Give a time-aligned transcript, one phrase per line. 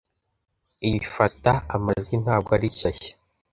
[0.85, 3.13] Iyi fata amajwi ntabwo ari shyashya.